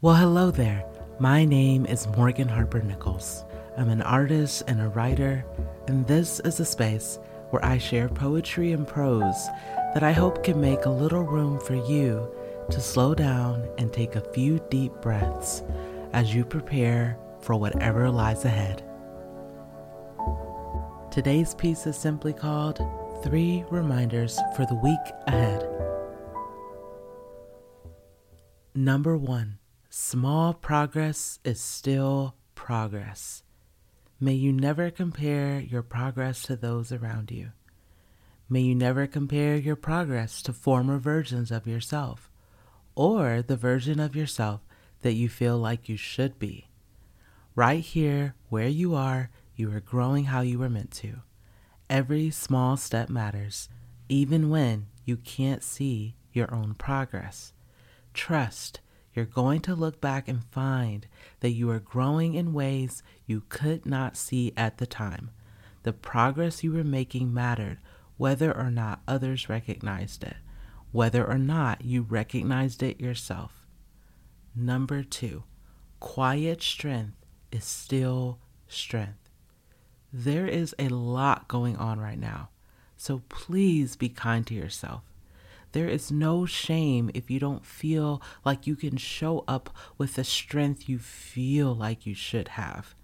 Well, 0.00 0.14
hello 0.14 0.52
there. 0.52 0.88
My 1.18 1.44
name 1.44 1.84
is 1.84 2.06
Morgan 2.06 2.46
Harper 2.46 2.80
Nichols. 2.80 3.44
I'm 3.76 3.88
an 3.88 4.00
artist 4.00 4.62
and 4.68 4.80
a 4.80 4.86
writer, 4.86 5.44
and 5.88 6.06
this 6.06 6.38
is 6.44 6.60
a 6.60 6.64
space 6.64 7.18
where 7.50 7.64
I 7.64 7.78
share 7.78 8.08
poetry 8.08 8.70
and 8.70 8.86
prose 8.86 9.48
that 9.94 10.04
I 10.04 10.12
hope 10.12 10.44
can 10.44 10.60
make 10.60 10.84
a 10.84 10.88
little 10.88 11.24
room 11.24 11.58
for 11.58 11.74
you 11.74 12.32
to 12.70 12.80
slow 12.80 13.12
down 13.12 13.68
and 13.76 13.92
take 13.92 14.14
a 14.14 14.32
few 14.32 14.60
deep 14.70 14.92
breaths 15.02 15.64
as 16.12 16.32
you 16.32 16.44
prepare 16.44 17.18
for 17.40 17.56
whatever 17.56 18.08
lies 18.08 18.44
ahead. 18.44 18.84
Today's 21.10 21.56
piece 21.56 21.88
is 21.88 21.96
simply 21.96 22.32
called 22.32 22.80
Three 23.24 23.64
Reminders 23.68 24.38
for 24.54 24.64
the 24.64 24.76
Week 24.76 25.12
Ahead. 25.26 25.68
Number 28.76 29.16
one, 29.16 29.58
small 29.88 30.52
progress 30.52 31.38
is 31.44 31.60
still 31.60 32.34
progress. 32.54 33.42
May 34.20 34.34
you 34.34 34.52
never 34.52 34.90
compare 34.90 35.60
your 35.60 35.82
progress 35.82 36.42
to 36.42 36.56
those 36.56 36.92
around 36.92 37.30
you. 37.30 37.52
May 38.48 38.62
you 38.62 38.74
never 38.74 39.06
compare 39.06 39.56
your 39.56 39.76
progress 39.76 40.42
to 40.42 40.52
former 40.52 40.98
versions 40.98 41.50
of 41.50 41.66
yourself 41.66 42.30
or 42.94 43.42
the 43.42 43.56
version 43.56 44.00
of 44.00 44.16
yourself 44.16 44.60
that 45.02 45.12
you 45.12 45.28
feel 45.28 45.56
like 45.56 45.88
you 45.88 45.96
should 45.96 46.38
be. 46.38 46.68
Right 47.54 47.80
here, 47.84 48.34
where 48.48 48.68
you 48.68 48.94
are, 48.94 49.30
you 49.54 49.72
are 49.72 49.80
growing 49.80 50.24
how 50.24 50.40
you 50.40 50.58
were 50.58 50.68
meant 50.68 50.90
to. 50.92 51.22
Every 51.88 52.30
small 52.30 52.76
step 52.76 53.08
matters, 53.08 53.68
even 54.08 54.50
when 54.50 54.88
you 55.04 55.16
can't 55.16 55.62
see 55.62 56.16
your 56.32 56.52
own 56.52 56.74
progress. 56.74 57.52
Trust 58.14 58.80
you're 59.18 59.26
going 59.26 59.60
to 59.60 59.74
look 59.74 60.00
back 60.00 60.28
and 60.28 60.44
find 60.44 61.04
that 61.40 61.50
you 61.50 61.68
are 61.70 61.80
growing 61.80 62.34
in 62.34 62.52
ways 62.52 63.02
you 63.26 63.42
could 63.48 63.84
not 63.84 64.16
see 64.16 64.52
at 64.56 64.78
the 64.78 64.86
time. 64.86 65.30
The 65.82 65.92
progress 65.92 66.62
you 66.62 66.70
were 66.70 66.84
making 66.84 67.34
mattered 67.34 67.78
whether 68.16 68.56
or 68.56 68.70
not 68.70 69.02
others 69.08 69.48
recognized 69.48 70.22
it, 70.22 70.36
whether 70.92 71.26
or 71.26 71.36
not 71.36 71.84
you 71.84 72.02
recognized 72.02 72.80
it 72.80 73.00
yourself. 73.00 73.66
Number 74.54 75.02
two, 75.02 75.42
quiet 75.98 76.62
strength 76.62 77.16
is 77.50 77.64
still 77.64 78.38
strength. 78.68 79.28
There 80.12 80.46
is 80.46 80.76
a 80.78 80.90
lot 80.90 81.48
going 81.48 81.76
on 81.76 81.98
right 81.98 82.20
now, 82.20 82.50
so 82.96 83.22
please 83.28 83.96
be 83.96 84.10
kind 84.10 84.46
to 84.46 84.54
yourself. 84.54 85.02
There 85.72 85.88
is 85.88 86.10
no 86.10 86.46
shame 86.46 87.10
if 87.14 87.30
you 87.30 87.38
don't 87.38 87.64
feel 87.64 88.22
like 88.44 88.66
you 88.66 88.74
can 88.74 88.96
show 88.96 89.44
up 89.46 89.70
with 89.96 90.14
the 90.14 90.24
strength 90.24 90.88
you 90.88 90.98
feel 90.98 91.74
like 91.74 92.06
you 92.06 92.14
should 92.14 92.48
have. 92.48 92.94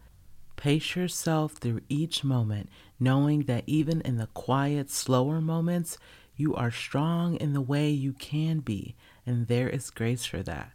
Pace 0.57 0.97
yourself 0.97 1.53
through 1.55 1.83
each 1.89 2.25
moment, 2.25 2.71
knowing 2.99 3.43
that 3.43 3.65
even 3.67 4.01
in 4.01 4.17
the 4.17 4.29
quiet, 4.29 4.91
slower 4.91 5.41
moments, 5.41 5.99
you 6.37 6.55
are 6.55 6.71
strong 6.71 7.37
in 7.37 7.53
the 7.53 7.61
way 7.61 7.91
you 7.91 8.13
can 8.13 8.61
be, 8.61 8.95
and 9.27 9.47
there 9.47 9.69
is 9.69 9.91
grace 9.91 10.25
for 10.25 10.43
that. 10.43 10.73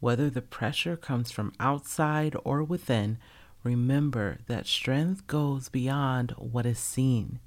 Whether 0.00 0.30
the 0.30 0.42
pressure 0.42 0.96
comes 0.96 1.30
from 1.30 1.52
outside 1.60 2.36
or 2.44 2.62
within, 2.62 3.18
remember 3.62 4.38
that 4.46 4.66
strength 4.66 5.26
goes 5.26 5.68
beyond 5.68 6.32
what 6.32 6.66
is 6.66 6.78
seen. 6.78 7.40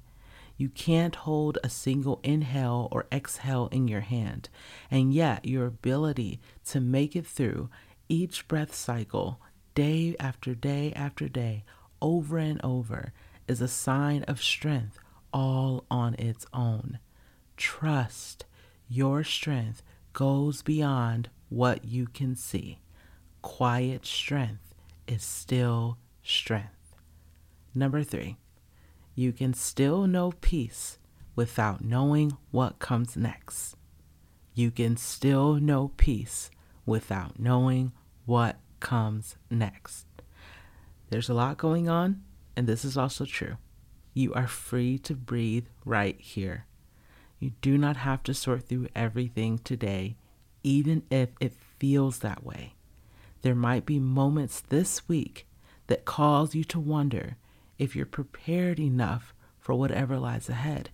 You 0.56 0.68
can't 0.68 1.14
hold 1.14 1.58
a 1.62 1.68
single 1.68 2.20
inhale 2.22 2.88
or 2.92 3.06
exhale 3.10 3.68
in 3.72 3.88
your 3.88 4.00
hand, 4.00 4.48
and 4.90 5.12
yet 5.12 5.44
your 5.44 5.66
ability 5.66 6.40
to 6.66 6.80
make 6.80 7.16
it 7.16 7.26
through 7.26 7.70
each 8.08 8.46
breath 8.48 8.74
cycle, 8.74 9.40
day 9.74 10.14
after 10.20 10.54
day 10.54 10.92
after 10.94 11.28
day, 11.28 11.64
over 12.00 12.38
and 12.38 12.60
over, 12.62 13.12
is 13.48 13.60
a 13.60 13.68
sign 13.68 14.22
of 14.24 14.42
strength 14.42 14.98
all 15.32 15.84
on 15.90 16.14
its 16.18 16.46
own. 16.52 16.98
Trust 17.56 18.44
your 18.88 19.24
strength 19.24 19.82
goes 20.12 20.62
beyond 20.62 21.30
what 21.48 21.84
you 21.84 22.06
can 22.06 22.36
see. 22.36 22.78
Quiet 23.40 24.04
strength 24.04 24.74
is 25.06 25.22
still 25.22 25.96
strength. 26.22 26.94
Number 27.74 28.04
three, 28.04 28.36
you 29.14 29.32
can 29.32 29.54
still 29.54 30.06
know 30.06 30.32
peace 30.40 30.98
without 31.34 31.84
knowing 31.84 32.36
what 32.50 32.78
comes 32.78 33.16
next. 33.16 33.76
You 34.54 34.70
can 34.70 34.96
still 34.96 35.54
know 35.54 35.92
peace 35.96 36.50
without 36.84 37.38
knowing 37.38 37.92
what 38.26 38.58
comes 38.80 39.36
next. 39.50 40.06
There's 41.10 41.28
a 41.28 41.34
lot 41.34 41.58
going 41.58 41.88
on, 41.88 42.22
and 42.56 42.66
this 42.66 42.84
is 42.84 42.96
also 42.96 43.24
true. 43.24 43.56
You 44.14 44.32
are 44.34 44.46
free 44.46 44.98
to 45.00 45.14
breathe 45.14 45.66
right 45.84 46.20
here. 46.20 46.66
You 47.38 47.52
do 47.60 47.76
not 47.76 47.96
have 47.98 48.22
to 48.24 48.34
sort 48.34 48.68
through 48.68 48.88
everything 48.94 49.58
today, 49.58 50.16
even 50.62 51.02
if 51.10 51.30
it 51.40 51.54
feels 51.78 52.18
that 52.18 52.44
way. 52.44 52.74
There 53.42 53.54
might 53.54 53.84
be 53.84 53.98
moments 53.98 54.60
this 54.60 55.08
week 55.08 55.46
that 55.88 56.04
cause 56.04 56.54
you 56.54 56.62
to 56.64 56.78
wonder 56.78 57.36
if 57.82 57.96
you're 57.96 58.06
prepared 58.06 58.78
enough 58.78 59.34
for 59.58 59.74
whatever 59.74 60.16
lies 60.16 60.48
ahead. 60.48 60.90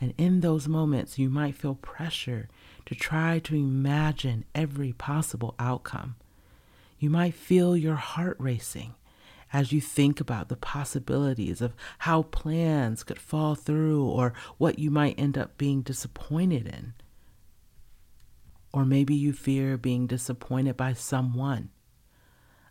And 0.00 0.12
in 0.18 0.40
those 0.40 0.68
moments, 0.68 1.18
you 1.18 1.30
might 1.30 1.56
feel 1.56 1.76
pressure 1.76 2.48
to 2.84 2.94
try 2.94 3.38
to 3.38 3.54
imagine 3.54 4.44
every 4.54 4.92
possible 4.92 5.54
outcome. 5.58 6.16
You 6.98 7.08
might 7.08 7.34
feel 7.34 7.74
your 7.74 7.94
heart 7.94 8.36
racing 8.38 8.94
as 9.50 9.72
you 9.72 9.80
think 9.80 10.20
about 10.20 10.48
the 10.48 10.56
possibilities 10.56 11.62
of 11.62 11.74
how 12.00 12.22
plans 12.22 13.02
could 13.02 13.18
fall 13.18 13.54
through 13.54 14.04
or 14.04 14.34
what 14.58 14.78
you 14.78 14.90
might 14.90 15.18
end 15.18 15.38
up 15.38 15.56
being 15.56 15.80
disappointed 15.80 16.66
in. 16.66 16.92
Or 18.72 18.84
maybe 18.84 19.14
you 19.14 19.32
fear 19.32 19.78
being 19.78 20.06
disappointed 20.06 20.76
by 20.76 20.92
someone. 20.92 21.70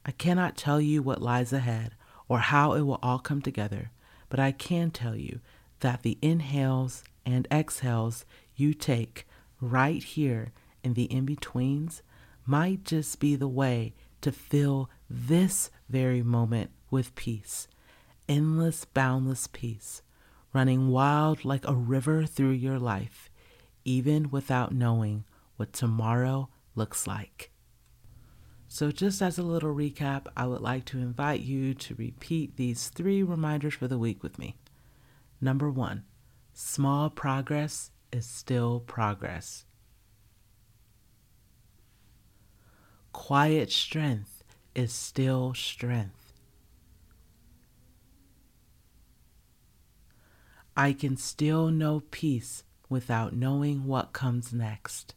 I 0.06 0.12
cannot 0.12 0.58
tell 0.58 0.80
you 0.80 1.02
what 1.02 1.22
lies 1.22 1.52
ahead 1.52 1.96
or 2.34 2.40
how 2.40 2.74
it 2.74 2.82
will 2.82 2.98
all 3.04 3.20
come 3.20 3.44
together, 3.44 3.92
but 4.28 4.40
I 4.40 4.52
can 4.52 4.90
tell 4.90 5.16
you 5.16 5.40
that 5.82 6.02
the 6.02 6.18
inhales 6.20 7.04
and 7.28 7.48
exhales 7.52 8.26
you 8.56 8.74
take 8.74 9.28
right 9.62 10.02
here 10.04 10.52
in 10.84 10.96
the 10.96 11.04
in 11.04 11.26
betweens 11.26 12.02
might 12.44 12.86
just 12.86 13.20
be 13.20 13.36
the 13.36 13.48
way 13.48 13.94
to 14.22 14.32
fill 14.32 14.90
this 15.08 15.70
very 15.88 16.24
moment 16.24 16.72
with 16.90 17.14
peace, 17.14 17.68
endless, 18.28 18.84
boundless 18.84 19.46
peace, 19.46 20.02
running 20.54 20.90
wild 20.90 21.46
like 21.46 21.68
a 21.68 21.76
river 21.76 22.26
through 22.26 22.50
your 22.50 22.80
life, 22.80 23.30
even 23.86 24.32
without 24.32 24.74
knowing 24.74 25.24
what 25.58 25.72
tomorrow 25.72 26.50
looks 26.74 27.06
like. 27.06 27.52
So, 28.73 28.91
just 28.91 29.22
as 29.22 29.38
a 29.38 29.44
little 29.44 29.75
recap, 29.75 30.25
I 30.35 30.47
would 30.47 30.61
like 30.61 30.85
to 30.85 30.97
invite 30.97 31.41
you 31.41 31.75
to 31.75 31.94
repeat 31.94 32.57
these 32.57 32.88
three 32.88 33.22
reminders 33.22 33.75
for 33.75 33.88
the 33.88 34.00
week 34.00 34.23
with 34.23 34.39
me. 34.39 34.56
Number 35.39 35.69
one, 35.69 36.06
small 36.53 37.11
progress 37.11 37.91
is 38.11 38.25
still 38.25 38.79
progress. 38.79 39.66
Quiet 43.11 43.72
strength 43.72 44.44
is 44.73 44.91
still 44.91 45.53
strength. 45.53 46.34
I 50.75 50.94
can 50.94 51.16
still 51.16 51.67
know 51.69 52.01
peace 52.09 52.63
without 52.90 53.35
knowing 53.35 53.85
what 53.85 54.13
comes 54.13 54.51
next. 54.51 55.13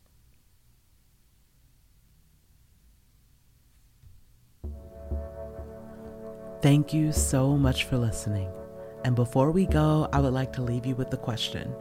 Thank 6.63 6.95
you 6.95 7.13
so 7.13 7.57
much 7.57 7.85
for 7.85 7.99
listening. 7.99 8.51
And 9.05 9.15
before 9.15 9.51
we 9.51 9.67
go, 9.67 10.09
I 10.13 10.21
would 10.21 10.33
like 10.33 10.53
to 10.55 10.63
leave 10.63 10.87
you 10.87 10.97
with 10.97 11.11
the 11.11 11.17
question. 11.17 11.75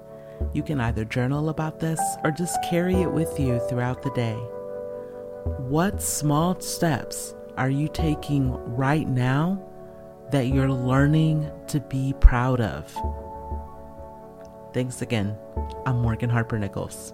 You 0.54 0.64
can 0.64 0.82
either 0.82 1.06
journal 1.06 1.50
about 1.50 1.80
this 1.80 2.00
or 2.24 2.32
just 2.32 2.58
carry 2.70 2.96
it 2.96 3.12
with 3.12 3.40
you 3.40 3.60
throughout 3.70 4.04
the 4.04 4.12
day. 4.12 4.36
What 5.60 6.02
small 6.02 6.60
steps 6.60 7.36
are 7.58 7.70
you 7.70 7.88
taking 7.88 8.52
right 8.76 9.08
now 9.08 9.64
that 10.32 10.48
you're 10.48 10.72
learning 10.72 11.50
to 11.68 11.80
be 11.80 12.14
proud 12.20 12.60
of? 12.60 12.94
Thanks 14.74 15.02
again. 15.02 15.38
I'm 15.86 16.02
Morgan 16.02 16.30
Harper 16.30 16.60
Nichols. 16.60 17.14